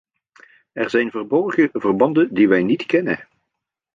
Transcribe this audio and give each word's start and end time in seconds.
Er 0.71 0.89
zijn 0.89 1.11
verborgen 1.11 1.69
verbanden 1.73 2.33
die 2.33 2.47
wij 2.47 2.63
niet 2.63 2.85
kennen. 2.85 3.27